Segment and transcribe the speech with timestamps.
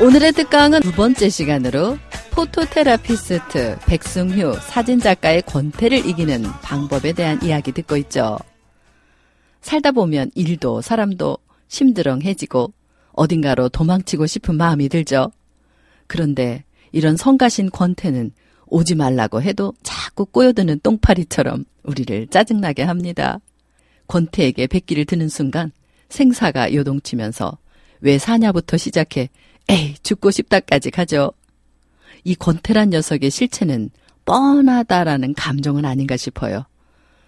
[0.00, 1.98] 오늘의 특강은 두 번째 시간으로
[2.30, 8.38] 포토테라피스트 백승휴 사진작가의 권태를 이기는 방법에 대한 이야기 듣고 있죠.
[9.60, 12.72] 살다 보면 일도 사람도 심드렁해지고
[13.10, 15.32] 어딘가로 도망치고 싶은 마음이 들죠.
[16.06, 18.30] 그런데 이런 성가신 권태는
[18.66, 23.40] 오지 말라고 해도 자꾸 꼬여드는 똥파리처럼 우리를 짜증나게 합니다.
[24.06, 25.72] 권태에게 백기를 드는 순간
[26.08, 27.58] 생사가 요동치면서
[28.00, 29.28] 왜 사냐부터 시작해
[29.68, 31.32] 에이 죽고 싶다까지 가죠.
[32.24, 33.90] 이 권태란 녀석의 실체는
[34.24, 36.64] 뻔하다라는 감정은 아닌가 싶어요.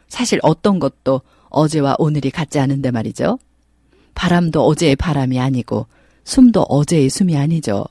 [0.08, 3.38] 사실 어떤 것도 어제와 오늘이 같지 않은데 말이죠.
[4.14, 5.86] 바람도 어제의 바람이 아니고
[6.24, 7.84] 숨도 어제의 숨이 아니죠.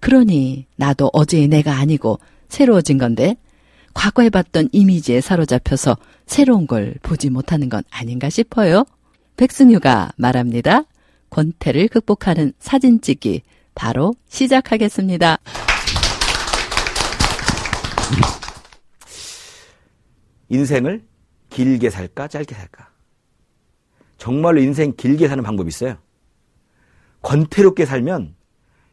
[0.00, 3.36] 그러니 나도 어제의 내가 아니고 새로워진 건데
[3.94, 8.84] 과거에 봤던 이미지에 사로잡혀서 새로운 걸 보지 못하는 건 아닌가 싶어요.
[9.36, 10.84] 백승유가 말합니다.
[11.30, 13.42] 권태를 극복하는 사진 찍기
[13.78, 15.38] 바로 시작하겠습니다.
[20.48, 21.04] 인생을
[21.50, 22.90] 길게 살까 짧게 살까?
[24.16, 25.96] 정말로 인생 길게 사는 방법이 있어요.
[27.22, 28.34] 권태롭게 살면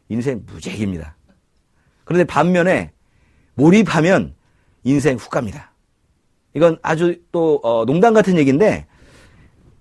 [0.08, 1.16] 인생 무죄입니다.
[2.04, 2.92] 그런데 반면에
[3.54, 4.36] 몰입하면
[4.84, 5.72] 인생 훅 갑니다.
[6.54, 8.86] 이건 아주 또 어, 농담 같은 얘기인데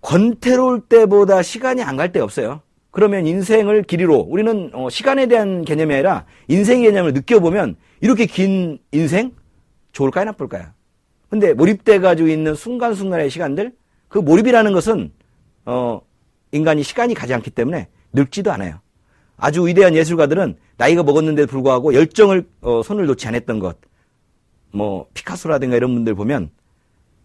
[0.02, 2.62] 권태로울 때보다 시간이 안 갈 때가 없어요.
[2.96, 9.34] 그러면 인생을 길이로 우리는 어, 시간에 대한 개념이 아니라 인생 개념을 느껴보면 이렇게 긴 인생
[9.92, 10.68] 좋을까요 나쁠까요?
[11.28, 13.74] 근데 몰입돼 가지고 있는 순간순간의 시간들
[14.08, 15.12] 그 몰입이라는 것은
[15.66, 16.00] 어
[16.54, 18.80] 인간이 시간이 가지 않기 때문에 늙지도 않아요.
[19.36, 23.76] 아주 위대한 예술가들은 나이가 먹었는데도 불구하고 열정을 어, 손을 놓지 않았던 것.
[24.72, 26.50] 뭐 피카소라든가 이런 분들 보면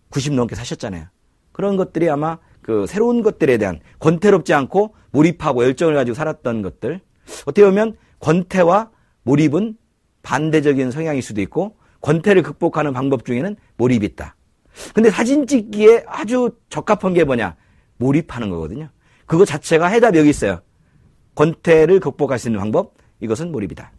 [0.09, 1.07] 90 넘게 사셨잖아요.
[1.53, 7.01] 그런 것들이 아마 그 새로운 것들에 대한 권태롭지 않고 몰입하고 열정을 가지고 살았던 것들.
[7.43, 8.91] 어떻게 보면 권태와
[9.23, 9.77] 몰입은
[10.23, 14.37] 반대적인 성향일 수도 있고 권태를 극복하는 방법 중에는 몰입이 있다.
[14.95, 17.57] 근데 사진 찍기에 아주 적합한 게 뭐냐?
[17.97, 18.89] 몰입하는 거거든요.
[19.27, 20.61] 그거 자체가 해답이 여기 있어요.
[21.35, 23.93] 권태를 극복할 수 있는 방법, 이것은 몰입이다.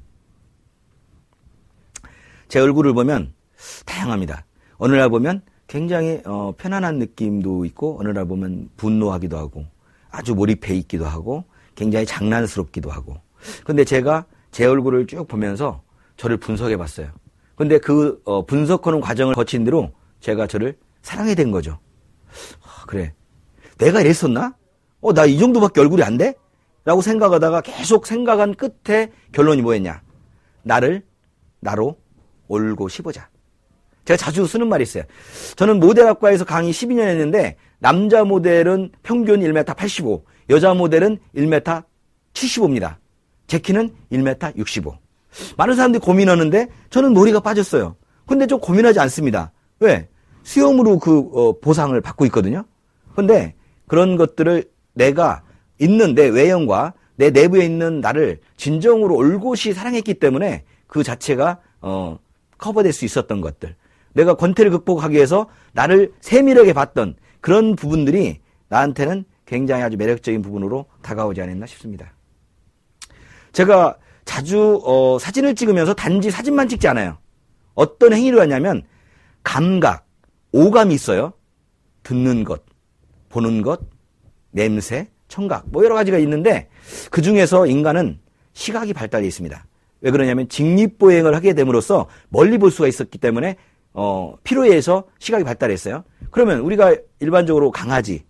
[2.47, 3.33] 제 얼굴을 보면
[3.85, 4.45] 다양합니다.
[4.78, 5.41] 어느 날 보면
[5.72, 9.66] 굉장히 어, 편안한 느낌도 있고 어느 날 보면 분노하기도 하고
[10.09, 11.46] 아주 몰입해 있기도 하고
[11.76, 13.16] 굉장히 장난스럽기도 하고
[13.64, 15.82] 근데 제가 제 얼굴을 쭉 보면서
[16.18, 17.08] 저를 분석해 봤어요.
[17.56, 21.80] 근데 그 어, 분석하는 과정을 거친 대로 제가 저를 사랑해 된 거죠.
[22.62, 23.14] 아, 그래.
[23.78, 24.53] 내가 이랬었나?
[25.00, 26.34] 어, 나 이 정도밖에 얼굴이 안 돼?
[26.84, 30.02] 라고 생각하다가 계속 생각한 끝에 결론이 뭐였냐?
[30.64, 31.06] 나를
[31.62, 31.96] 나로
[32.50, 33.31] 올고 씹어자.
[34.06, 35.03] 제가 자주 쓰는 말이 있어요.
[35.56, 41.84] 저는 모델학과에서 강의 12년 했는데 남자 모델은 평균 1m 85, 여자 모델은 1m
[42.34, 42.95] 75입니다.
[43.47, 44.95] 제 키는 1m 65.
[45.57, 47.95] 많은 사람들이 고민하는데 저는 머리가 빠졌어요.
[48.25, 49.51] 근데 좀 고민하지 않습니다.
[49.79, 50.07] 왜?
[50.44, 52.66] 수염으로 그 어, 보상을 받고 있거든요.
[53.16, 53.56] 근데
[53.88, 55.44] 그런 것들을 내가
[55.79, 62.17] 있는 내 외형과 내 내부에 있는 나를 진정으로 올곧이 사랑했기 때문에 그 자체가 어,
[62.57, 63.75] 커버될 수 있었던 것들.
[64.13, 68.39] 내가 권태를 극복하기 위해서 나를 세밀하게 봤던 그런 부분들이
[68.69, 72.13] 나한테는 굉장히 아주 매력적인 부분으로 다가오지 않았나 싶습니다.
[73.51, 77.17] 제가 자주 어, 사진을 찍으면서 단지 사진만 찍지 않아요.
[77.73, 78.83] 어떤 행위를 하냐면
[79.44, 80.05] 감각,
[80.51, 81.33] 오감이 있어요.
[82.03, 82.63] 듣는 것,
[83.29, 83.81] 보는 것,
[84.51, 86.69] 냄새, 청각, 뭐 여러 가지가 있는데
[87.09, 88.19] 그 중에서 인간은
[88.53, 89.66] 시각이 발달되어 있습니다.
[90.01, 93.55] 왜 그러냐면 직립보행을 하게 됨으로써 멀리 볼 수가 있었기 때문에
[93.93, 94.35] 어,
[94.66, 96.03] 의해서 시각이 발달했어요.
[96.29, 98.23] 그러면 우리가 일반적으로 강아지,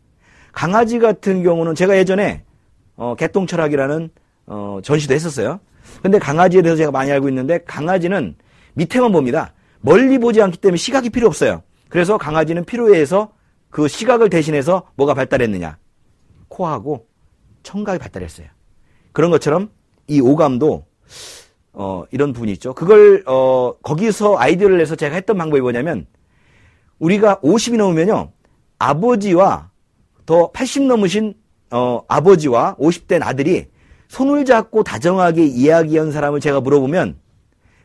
[0.52, 2.44] 강아지 같은 경우는 제가 예전에
[2.96, 4.10] 어, 개똥철학이라는
[4.48, 5.60] 어, 전시도 했었어요.
[6.02, 8.36] 근데 강아지에 대해서 제가 많이 알고 있는데 강아지는
[8.74, 9.54] 밑에만 봅니다.
[9.82, 11.64] 멀리 보지 않기 때문에 시각이 필요 없어요.
[11.90, 13.32] 그래서 강아지는 의해서
[13.70, 15.78] 그 시각을 대신해서 뭐가 발달했느냐?
[16.48, 17.08] 코하고
[17.64, 18.48] 청각이 발달했어요.
[19.14, 19.70] 그런 것처럼
[20.08, 20.86] 이 오감도
[21.74, 22.74] 어, 이런 부분이 있죠.
[22.74, 26.06] 그걸 어, 거기서 아이디어를 내서 제가 했던 방법이 뭐냐면
[27.00, 28.32] 우리가 50이 넘으면요.
[28.80, 29.70] 아버지와
[30.26, 31.34] 더 80 넘으신
[31.72, 33.68] 어, 아버지와 50대 아들이
[34.08, 37.18] 손을 잡고 다정하게 이야기한 사람을 제가 물어보면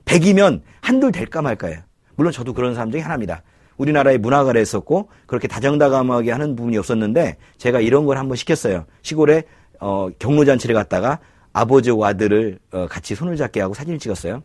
[0.04, 1.78] 100이면 한둘 될까 말까요.
[2.16, 3.42] 물론 저도 그런 사람 중에 하나입니다.
[3.76, 8.86] 우리나라에 문화가를 했었고 그렇게 다정다감하게 하는 부분이 없었는데 제가 이런 걸 한번 시켰어요.
[9.02, 9.44] 시골에
[9.78, 11.18] 어, 경로잔치를 갔다가
[11.56, 14.42] 아버지와 아들을 어, 같이 손을 잡게 하고 사진을 찍었어요.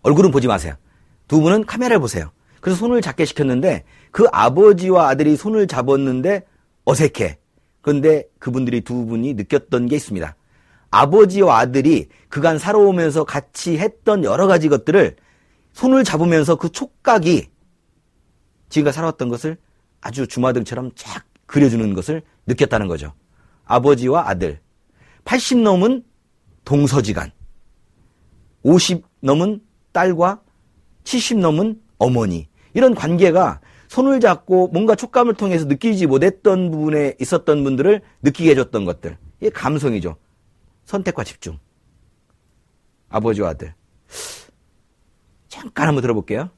[0.00, 0.74] 얼굴은 보지 마세요.
[1.26, 2.30] 두 분은 카메라를 보세요.
[2.62, 6.46] 그래서 손을 잡게 시켰는데 그 아버지와 아들이 손을 잡았는데
[6.86, 7.38] 어색해.
[7.82, 10.34] 그런데 그분들이 두 분이 느꼈던 게 있습니다.
[10.90, 15.16] 아버지와 아들이 그간 살아오면서 같이 했던 여러 가지 것들을
[15.74, 17.50] 손을 잡으면서 그 촉각이
[18.70, 19.58] 지금까지 살아왔던 것을
[20.00, 23.12] 아주 주마등처럼 쫙 그려주는 것을 느꼈다는 거죠.
[23.66, 24.60] 아버지와 아들.
[25.28, 26.04] 80 넘은
[26.64, 27.30] 동서지간.
[28.62, 29.60] 50 넘은
[29.92, 30.40] 딸과
[31.04, 32.48] 70 넘은 어머니.
[32.72, 39.18] 이런 관계가 손을 잡고 뭔가 촉감을 통해서 느끼지 못했던 부분에 있었던 분들을 느끼게 해줬던 것들.
[39.40, 40.16] 이게 감성이죠.
[40.86, 41.58] 선택과 집중.
[43.10, 43.74] 아버지와 아들.
[45.48, 46.48] 잠깐 한번 들어볼게요.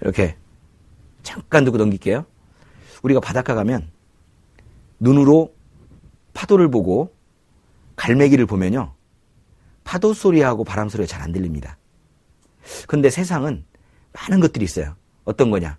[0.00, 0.36] 이렇게
[1.24, 2.31] 잠깐 듣고 넘길게요.
[3.02, 3.90] 우리가 바닷가 가면
[5.00, 5.54] 눈으로
[6.34, 7.14] 파도를 보고
[7.96, 8.94] 갈매기를 보면요.
[9.84, 11.76] 파도 소리하고 바람 소리가 잘 안 들립니다.
[12.86, 13.64] 근데 세상은
[14.12, 14.94] 많은 것들이 있어요.
[15.24, 15.78] 어떤 거냐?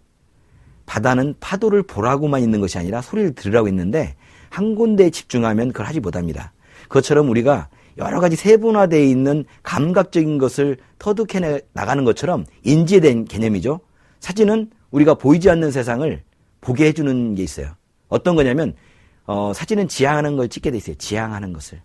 [0.86, 4.16] 바다는 파도를 보라고만 있는 것이 아니라 소리를 들으라고 있는데
[4.50, 6.54] 한 군데에 집중하면 그걸 하지 못합니다.
[6.84, 13.80] 그것처럼 우리가 여러 가지 세분화되어 있는 감각적인 것을 터득해 나가는 것처럼 인지된 개념이죠.
[14.20, 16.24] 사진은 우리가 보이지 않는 세상을
[16.64, 17.76] 보게 해주는 게 있어요.
[18.08, 18.74] 어떤 거냐면
[19.26, 20.96] 어, 사진은 지향하는 걸 찍게 돼 있어요.
[20.96, 21.82] 지향하는 것을.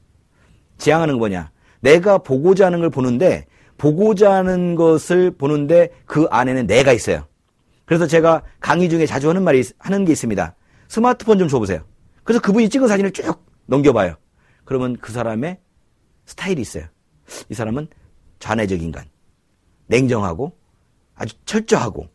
[0.78, 1.50] 지향하는 거 뭐냐?
[1.80, 3.46] 내가 보고자 하는 걸 보는데
[3.76, 7.26] 보고자 하는 것을 보는데 그 안에는 내가 있어요.
[7.84, 10.54] 그래서 제가 강의 중에 자주 하는 말이 하는 게 있습니다.
[10.88, 11.80] 스마트폰 좀 줘보세요.
[12.22, 14.16] 그래서 그분이 찍은 사진을 쭉 넘겨봐요.
[14.64, 15.58] 그러면 그 사람의
[16.26, 16.84] 스타일이 있어요.
[17.48, 17.88] 이 사람은
[18.38, 19.04] 좌뇌적 인간,
[19.86, 20.52] 냉정하고
[21.14, 22.06] 아주 철저하고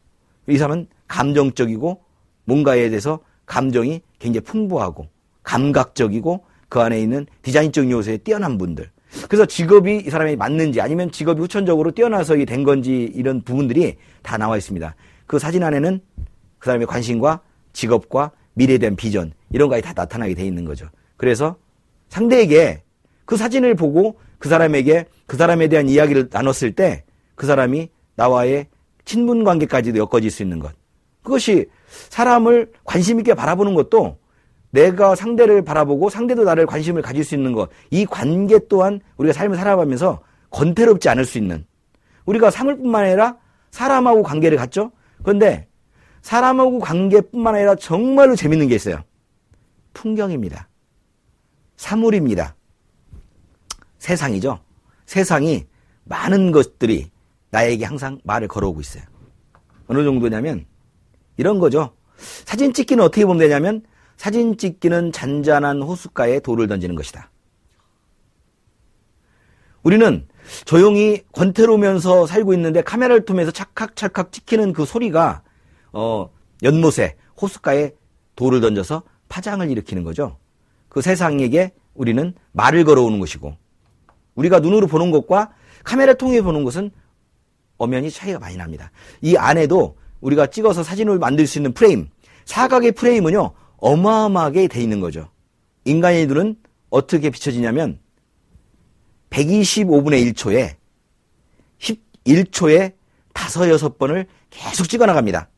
[0.47, 2.03] 이 사람은 감정적이고
[2.45, 5.07] 뭔가에 대해서 감정이 굉장히 풍부하고
[5.43, 8.89] 감각적이고 그 안에 있는 디자인적 요소에 뛰어난 분들.
[9.29, 14.57] 그래서 직업이 이 사람이 맞는지 아니면 직업이 후천적으로 뛰어나서 된 건지 이런 부분들이 다 나와
[14.57, 14.95] 있습니다.
[15.27, 15.99] 그 사진 안에는
[16.59, 17.41] 그 사람의 관심과
[17.73, 20.87] 직업과 미래에 대한 비전 이런 것이 다 나타나게 돼 있는 거죠.
[21.17, 21.57] 그래서
[22.09, 22.81] 상대에게
[23.25, 27.03] 그 사진을 보고 그 사람에게 그 사람에 대한 이야기를 나눴을 때
[27.35, 28.67] 그 사람이 나와의
[29.05, 30.73] 친분 관계까지도 엮어질 수 있는 것.
[31.23, 31.65] 그것이
[32.09, 34.17] 사람을 관심 있게 바라보는 것도
[34.71, 37.69] 내가 상대를 바라보고 상대도 나를 관심을 가질 수 있는 것.
[37.91, 41.65] 이 관계 또한 우리가 삶을 살아가면서 건태롭지 않을 수 있는.
[42.25, 43.37] 우리가 사물뿐만 아니라
[43.71, 44.91] 사람하고 관계를 갖죠?
[45.23, 45.67] 그런데
[46.21, 48.97] 사람하고 관계뿐만 아니라 정말로 재밌는 게 있어요.
[49.93, 50.67] 풍경입니다.
[51.77, 52.55] 사물입니다.
[53.99, 54.59] 세상이죠.
[55.05, 55.65] 세상이
[56.05, 57.11] 많은 것들이
[57.51, 59.03] 나에게 항상 말을 걸어오고 있어요.
[59.87, 60.65] 어느 정도냐면
[61.37, 61.93] 이런 거죠.
[62.45, 63.81] 사진 찍기는 어떻게 보면 되냐면
[64.17, 67.29] 사진 찍기는 잔잔한 호숫가에 돌을 던지는 것이다.
[69.81, 70.27] 우리는
[70.65, 75.43] 조용히 권태로우면서 살고 있는데 카메라를 통해서 찰칵찰칵 찍히는 그 소리가
[75.91, 76.29] 어,
[76.63, 77.91] 연못에 호숫가에
[78.35, 80.37] 돌을 던져서 파장을 일으키는 거죠.
[80.89, 83.55] 그 세상에게 우리는 말을 걸어오는 것이고
[84.35, 85.51] 우리가 눈으로 보는 것과
[85.83, 86.91] 카메라 통해 보는 것은
[87.77, 88.91] 엄연히 차이가 많이 납니다.
[89.21, 92.07] 이 안에도 우리가 찍어서 사진을 만들 수 있는 프레임,
[92.45, 95.29] 사각의 프레임은요 어마어마하게 돼 있는 거죠.
[95.85, 96.55] 인간의 눈은
[96.89, 97.99] 어떻게 비춰지냐면
[99.29, 100.75] 125분의 1초에
[102.25, 102.93] 11초에
[103.33, 105.49] 5, 6번을 계속 찍어 나갑니다.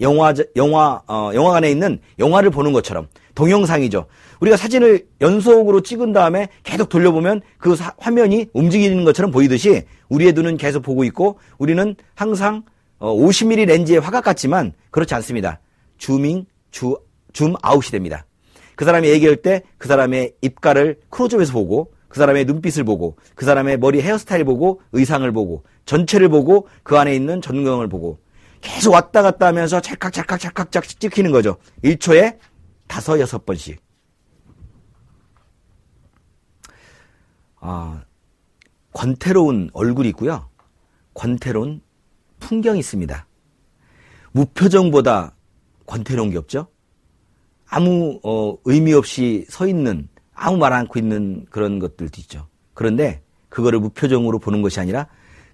[0.00, 4.06] 영화, 영화, 어, 영화관에 있는 영화를 보는 것처럼 동영상이죠.
[4.40, 10.58] 우리가 사진을 연속으로 찍은 다음에 계속 돌려보면 그 사, 화면이 움직이는 것처럼 보이듯이 우리의 눈은
[10.58, 15.60] 계속 보고 있고 우리는 항상 어, 50mm 렌즈의 화각 같지만 그렇지 않습니다.
[15.98, 16.96] 줌잉, 주,
[17.32, 18.26] 줌 아웃이 됩니다.
[18.74, 23.78] 그 사람이 얘기할 때 그 사람의 입가를 크로즈업에서 보고 그 사람의 눈빛을 보고 그 사람의
[23.78, 28.18] 머리 헤어스타일 보고 의상을 보고 전체를 보고 그 안에 있는 전경을 보고
[28.60, 31.56] 계속 왔다 갔다 하면서 찰칵 찰칵 찰칵 찍히는 거죠.
[31.84, 32.38] 1초에
[32.86, 33.80] 다섯 여섯 번씩.
[37.60, 38.02] 아,
[38.92, 40.48] 권태로운 얼굴이 있고요.
[41.14, 41.80] 권태로운
[42.40, 43.26] 풍경이 있습니다.
[44.32, 45.34] 무표정보다
[45.86, 46.66] 권태로운 게 없죠?
[47.68, 52.46] 아무 어, 의미 없이 서 있는 아무 말 않고 있는 그런 것들도 있죠.
[52.74, 55.06] 그런데 그거를 무표정으로 보는 것이 아니라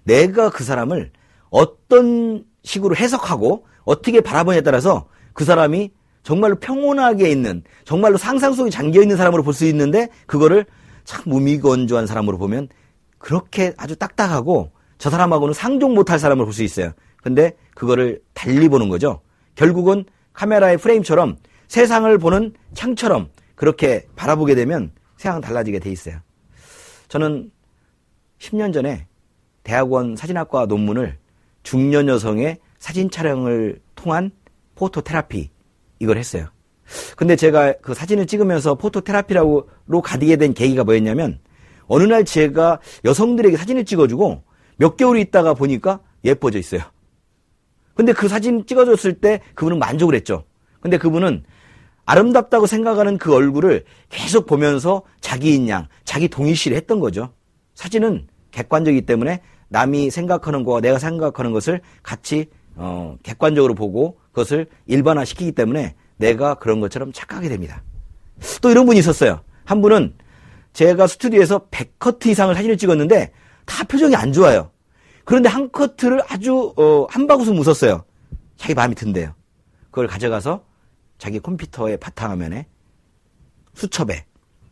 [0.03, 1.11] 내가 그 사람을
[1.49, 5.91] 어떤 식으로 해석하고 어떻게 바라보냐에 따라서 그 사람이
[6.23, 10.65] 정말로 평온하게 있는 정말로 상상 속에 잠겨 있는 사람으로 볼 수 있는데 그거를
[11.05, 12.69] 참 무미건조한 사람으로 보면
[13.17, 14.71] 그렇게 아주 딱딱하고
[15.03, 16.93] 저 사람하고는 상종 못할 사람으로 볼수 있어요.
[17.17, 19.19] 근데 그거를 달리 보는 거죠.
[19.55, 21.35] 결국은 카메라의 프레임처럼
[21.67, 26.19] 세상을 보는 창처럼 그렇게 바라보게 되면 세상은 달라지게 돼 있어요.
[27.09, 27.51] 저는
[28.39, 29.05] 10년 전에
[29.63, 31.17] 대학원 사진학과 논문을
[31.63, 34.31] 중년 여성의 사진 촬영을 통한
[34.75, 35.49] 포토 테라피
[35.99, 36.47] 이걸 했어요.
[37.17, 39.67] 근데 제가 그 사진을 찍으면서 포토 테라피라고
[40.01, 41.41] 가디게 된 계기가 뭐였냐면
[41.87, 46.81] 어느 날 제가 여성들에게 사진을 찍어주고 몇 개월 있다가 보니까 예뻐져 있어요.
[47.95, 50.45] 근데 그 사진 찍어줬을 때 그분은 만족을 했죠.
[50.79, 51.43] 근데 그분은
[52.05, 57.33] 아름답다고 생각하는 그 얼굴을 계속 보면서 자기인 양, 자기 동의시를 했던 거죠.
[57.75, 65.53] 사진은 객관적이기 때문에 남이 생각하는 거와 내가 생각하는 것을 같이 어, 객관적으로 보고 그것을 일반화시키기
[65.53, 67.83] 때문에 내가 그런 것처럼 착각하게 됩니다.
[68.61, 69.41] 또 이런 분이 있었어요.
[69.63, 70.13] 한 분은
[70.73, 73.31] 제가 스튜디오에서 100커트 이상을 사진을 찍었는데
[73.65, 74.71] 다 표정이 안 좋아요.
[75.25, 78.03] 그런데 한 커트를 아주 어, 한 바구음 웃었어요.
[78.57, 79.33] 자기 마음이 든대요.
[79.85, 80.63] 그걸 가져가서
[81.17, 82.67] 자기 컴퓨터의 바탕화면에
[83.73, 84.25] 수첩에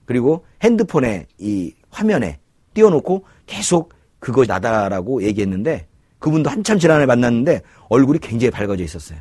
[0.05, 2.39] 그리고 핸드폰에 이 화면에
[2.73, 5.87] 띄워놓고 계속 그거 나다라고 얘기했는데
[6.19, 9.19] 그분도 한참 지난해 만났는데 얼굴이 굉장히 밝아져 있었어요.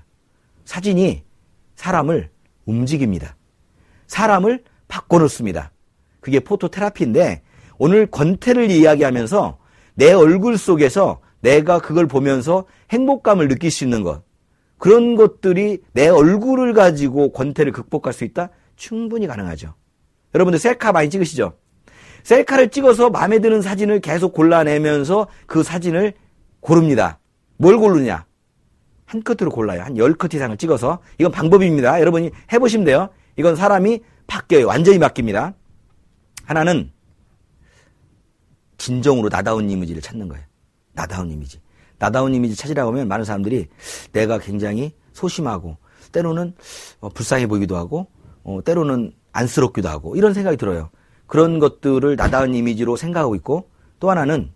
[0.65, 1.25] 사진이
[1.77, 2.31] 사람을
[2.67, 3.37] 움직입니다.
[4.07, 5.73] 사람을 바꿔놓습니다.
[6.21, 7.43] 그게 포토테라피인데
[7.81, 9.57] 오늘 권태를 이야기하면서
[9.95, 14.23] 내 얼굴 속에서 내가 그걸 보면서 행복감을 느낄 수 있는 것.
[14.77, 18.51] 그런 것들이 내 얼굴을 가지고 권태를 극복할 수 있다?
[18.77, 19.73] 충분히 가능하죠.
[20.35, 21.55] 여러분들 셀카 많이 찍으시죠?
[22.23, 26.13] 셀카를 찍어서 마음에 드는 사진을 계속 골라내면서 그 사진을
[26.61, 27.19] 고릅니다.
[27.57, 28.27] 뭘 고르냐?
[29.07, 29.81] 한 컷으로 골라요.
[29.85, 30.99] 한열컷 이상을 찍어서.
[31.17, 31.99] 이건 방법입니다.
[31.99, 33.09] 여러분이 해보시면 돼요.
[33.37, 34.67] 이건 사람이 바뀌어요.
[34.67, 35.55] 완전히 바뀝니다.
[36.45, 36.93] 하나는
[38.81, 40.43] 진정으로 나다운 이미지를 찾는 거예요.
[40.95, 41.61] 나다운 이미지.
[41.99, 43.69] 나다운 이미지 찾으라고 하면 많은 사람들이
[44.13, 45.77] 내가 굉장히 소심하고
[46.13, 46.55] 때로는
[47.01, 48.07] 어, 불쌍해 보이기도 하고
[48.43, 50.91] 어, 때로는 안쓰럽기도 하고 이런 생각이 들어요.
[51.27, 53.69] 그런 것들을 나다운 이미지로 생각하고 있고
[54.01, 54.51] 또 하나는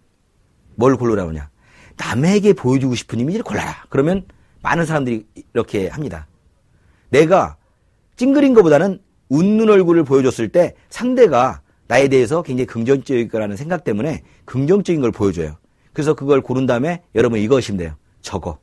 [0.75, 1.51] 뭘 고르라고 하냐.
[1.97, 3.85] 남에게 보여주고 싶은 이미지를 골라라.
[3.91, 4.27] 그러면
[4.63, 6.27] 많은 사람들이 이렇게 합니다.
[7.11, 7.57] 내가
[8.17, 11.61] 찡그린 것보다는 웃는 얼굴을 보여줬을 때 상대가
[11.95, 15.57] 나에 대해서 굉장히 긍정적일 거라는 생각 때문에 긍정적인 걸 보여줘요.
[15.93, 17.95] 그래서 그걸 고른 다음에 여러분 이것이면 돼요.
[18.21, 18.59] 적어.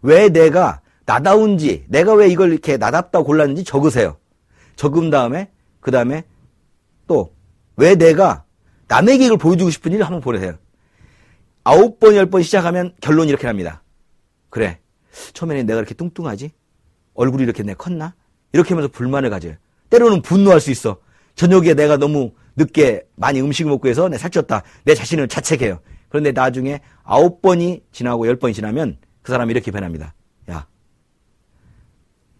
[0.00, 4.16] 왜 내가 나다운지, 내가 왜 이걸 이렇게 나답다고 골랐는지 적으세요.
[4.76, 5.50] 적은 다음에,
[5.80, 6.24] 그 다음에
[7.06, 7.34] 또,
[7.76, 8.44] 왜 내가
[8.86, 10.54] 남에게 이걸 보여주고 싶은지를 한번 보내세요.
[11.64, 13.82] 아홉 번, 열 번 시작하면 결론이 이렇게 납니다.
[14.48, 14.78] 그래.
[15.34, 16.52] 처음에는 내가 이렇게 뚱뚱하지?
[17.12, 18.14] 얼굴이 이렇게 내 컸나?
[18.54, 19.54] 이렇게 하면서 불만을 가져요.
[19.90, 20.98] 때로는 분노할 수 있어.
[21.38, 24.64] 저녁에 내가 너무 늦게 많이 음식을 먹고 해서 내 살쪘다.
[24.84, 25.78] 내 자신을 자책해요.
[26.08, 30.14] 그런데 나중에 아홉 번이 지나고 열 번이 지나면 그 사람이 이렇게 변합니다.
[30.50, 30.66] 야,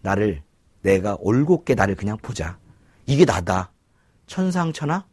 [0.01, 0.43] 나를,
[0.81, 2.57] 내가 올곧게 나를 그냥 보자.
[3.05, 3.71] 이게 나다.
[4.27, 5.05] 천상천하,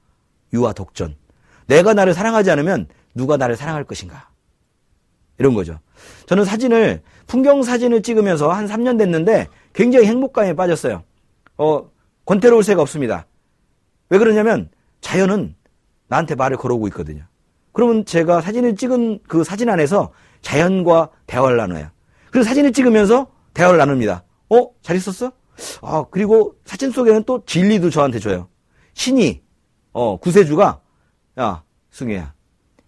[0.53, 1.15] 유아 독전.
[1.69, 4.31] 내가 나를 사랑하지 않으면 누가 나를 사랑할 것인가.
[5.39, 5.79] 이런 거죠.
[6.27, 11.05] 저는 사진을, 풍경 사진을 찍으면서 한 3년 됐는데 굉장히 행복감에 빠졌어요.
[11.57, 11.89] 어,
[12.25, 13.27] 권태로울 새가 없습니다.
[14.09, 14.71] 왜 그러냐면
[15.01, 15.55] 자연은
[16.09, 17.25] 나한테 말을 걸어오고 있거든요.
[17.73, 21.91] 그러면 제가 사진을 찍은 그 사진 안에서 자연과 대화를 나눠요.
[22.31, 24.25] 그리고 사진을 찍으면서 대화를 나눕니다.
[24.51, 24.71] 어?
[24.83, 25.33] 잘 있었어?
[25.83, 28.49] 아, 그리고 사진 속에는 또 진리도 저한테 줘요.
[28.95, 29.43] 신이,
[29.93, 30.81] 어, 구세주가,
[31.39, 32.35] 야, 승혜야,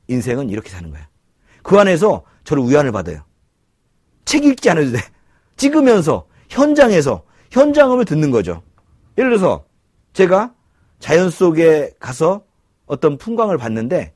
[0.08, 1.08] 인생은 이렇게 사는 거야.
[1.62, 3.25] 그 안에서 저를 위안을 받아요.
[4.25, 4.98] 책 읽지 않아도 돼.
[5.56, 8.62] 찍으면서, 현장에서, 현장음을 듣는 거죠.
[9.16, 9.64] 예를 들어서,
[10.12, 10.54] 제가
[10.99, 12.45] 자연 속에 가서
[12.87, 14.14] 어떤 풍광을 봤는데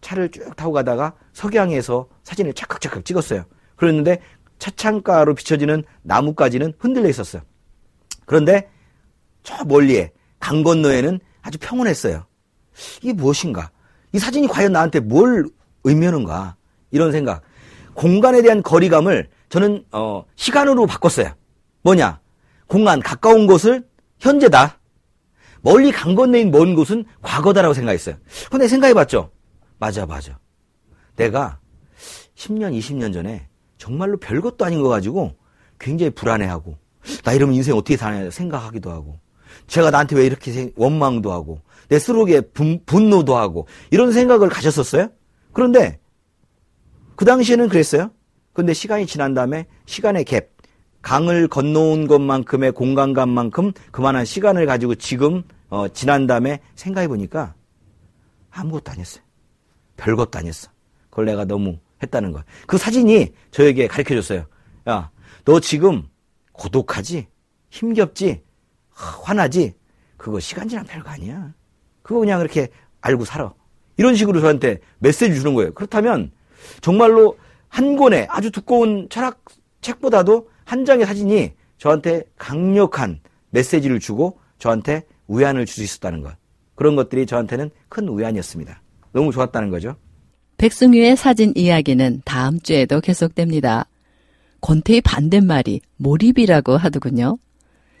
[0.00, 3.44] 차를 쭉 타고 가다가 석양에서 사진을 착각착각 찍었어요.
[3.76, 4.20] 그랬는데
[4.58, 7.42] 차창가로 비춰지는 나무까지는 흔들려 있었어요.
[8.26, 8.68] 그런데
[9.42, 12.26] 저 멀리에 강 건너에는 아주 평온했어요.
[13.02, 13.70] 이게 무엇인가?
[14.12, 15.46] 이 사진이 과연 나한테 뭘
[15.84, 16.56] 의미하는가?
[16.90, 17.42] 이런 생각.
[17.94, 21.32] 공간에 대한 거리감을 저는 어, 시간으로 바꿨어요.
[21.82, 22.20] 뭐냐?
[22.66, 23.84] 공간 가까운 곳을
[24.20, 24.78] 현재다.
[25.62, 28.16] 멀리 강 건너인 먼 곳은 과거다라고 생각했어요.
[28.50, 29.30] 근데 생각해봤죠.
[29.78, 30.38] 맞아, 맞아.
[31.16, 31.58] 내가
[32.34, 35.36] 10년, 20년 전에 정말로 별것도 아닌 거 가지고
[35.78, 36.76] 굉장히 불안해하고
[37.24, 39.18] 나 이러면 인생 어떻게 사냐 생각하기도 하고
[39.66, 45.08] 제가 나한테 왜 이렇게 원망도 하고 내 스스로에 분, 분노도 하고 이런 생각을 가졌었어요.
[45.52, 45.98] 그런데
[47.16, 48.10] 그 당시에는 그랬어요.
[48.52, 50.49] 근데 시간이 지난 다음에 시간의 갭,
[51.02, 57.54] 강을 건너온 것만큼의 공간감만큼 그만한 시간을 가지고 지금 어, 지난 다음에 생각해 보니까
[58.50, 59.22] 아무것도 아니었어요.
[59.96, 60.70] 별것도 아니었어.
[61.08, 62.42] 그걸 내가 너무 했다는 거.
[62.66, 64.46] 그 사진이 저에게 가르쳐 줬어요.
[64.88, 65.10] 야,
[65.44, 66.08] 너 지금
[66.52, 67.28] 고독하지?
[67.70, 68.42] 힘겹지?
[68.90, 69.74] 화나지?
[70.16, 71.52] 그거 시간 지난 별거 아니야.
[72.02, 72.68] 그거 그냥 그렇게
[73.00, 73.52] 알고 살아.
[73.96, 75.72] 이런 식으로 저한테 메시지 주는 거예요.
[75.72, 76.32] 그렇다면
[76.80, 77.38] 정말로
[77.68, 79.42] 한 권의 아주 두꺼운 철학
[79.80, 83.18] 책보다도 한 장의 사진이 저한테 강력한
[83.50, 86.36] 메시지를 주고 저한테 우연을 줄 수 있었다는 것.
[86.76, 88.80] 그런 것들이 저한테는 큰 우연이었습니다.
[89.12, 89.96] 너무 좋았다는 거죠.
[90.58, 93.86] 백승유의 사진 이야기는 다음 주에도 계속됩니다.
[94.60, 97.36] 권태의 반대말이 몰입이라고 하더군요.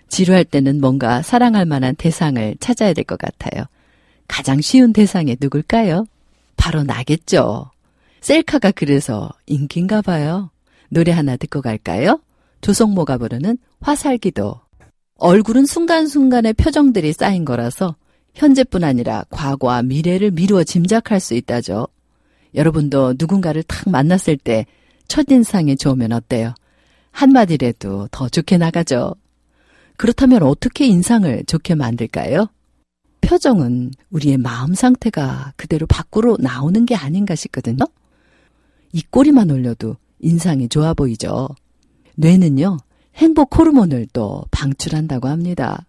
[0.08, 3.64] 지루할 때는 뭔가 사랑할 만한 대상을 찾아야 될 것 같아요.
[4.28, 6.06] 가장 쉬운 대상이 누굴까요?
[6.56, 7.72] 바로 나겠죠.
[8.20, 10.50] 셀카가 그래서 인기인가 봐요.
[10.88, 12.20] 노래 하나 듣고 갈까요?
[12.60, 14.60] 조성모가 부르는 화살기도.
[15.16, 17.96] 얼굴은 순간순간의 표정들이 쌓인 거라서
[18.34, 21.88] 현재뿐 아니라 과거와 미래를 미루어 짐작할 수 있다죠.
[22.54, 24.66] 여러분도 누군가를 탁 만났을 때
[25.08, 26.54] 첫인상이 좋으면 어때요?
[27.10, 29.14] 한마디라도 더 좋게 나가죠.
[29.96, 32.48] 그렇다면 어떻게 인상을 좋게 만들까요?
[33.20, 37.84] 표정은 우리의 마음 상태가 그대로 밖으로 나오는 게 아닌가 싶거든요.
[38.92, 41.48] 입꼬리만 올려도 인상이 좋아 보이죠.
[42.20, 42.76] 뇌는요,
[43.16, 45.86] 행복 호르몬을 또 방출한다고 합니다.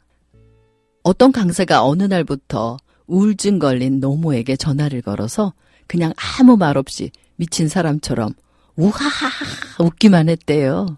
[1.04, 5.54] 어떤 강사가 어느 날부터 우울증 걸린 노모에게 전화를 걸어서
[5.88, 8.34] 그냥 아무 말 없이 미친 사람처럼
[8.78, 10.98] 우하하하 웃기만 했대요.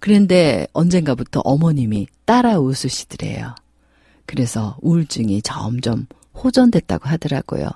[0.00, 3.54] 그런데 언젠가부터 어머님이 따라 웃으시더래요.
[4.26, 7.68] 그래서 우울증이 점점 호전됐다고 하더라고요.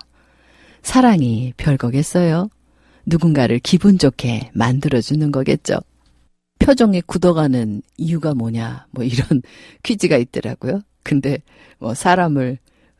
[0.81, 2.49] 사랑이 별거겠어요?
[3.05, 5.79] 누군가를 기분 좋게 만들어주는 거겠죠.
[6.63, 9.41] 표정이 굳어가는 이유가 뭐냐, 뭐 이런
[9.83, 10.81] 퀴즈가 있더라고요.
[11.03, 11.39] 근데
[11.77, 12.57] 뭐 사람을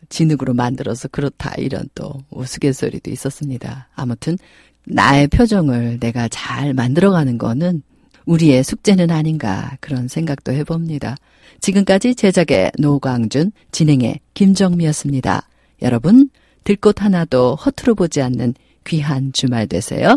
[0.10, 3.88] 진흙으로 만들어서 그렇다 이런 또 우스갯소리도 있었습니다.
[3.96, 4.38] 아무튼
[4.86, 7.82] 나의 표정을 내가 잘 만들어가는 거는
[8.26, 11.16] 우리의 숙제는 아닌가 그런 생각도 해봅니다.
[11.62, 15.48] 지금까지 제작의 노광준, 진행의 김정미였습니다.
[15.82, 16.30] 여러분,
[16.66, 20.10] 들꽃 하나도 허투루 보지 않는 귀한 주말 되세요.